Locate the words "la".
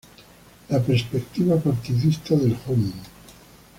0.69-0.79